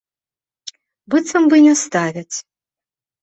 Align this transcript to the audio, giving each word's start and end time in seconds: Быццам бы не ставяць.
Быццам 1.15 1.43
бы 1.53 1.61
не 1.65 1.73
ставяць. 1.83 2.35